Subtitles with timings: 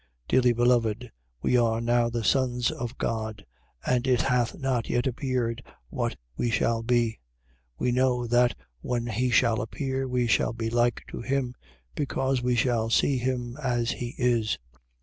[0.23, 0.27] 3:2.
[0.29, 1.11] Dearly beloved,
[1.43, 3.45] we are now the sons of God:
[3.85, 7.19] and it hath not yet appeared what we shall be.
[7.77, 11.53] We know that when he shall appear we shall be like to him:
[11.93, 14.57] because we shall see him as he is.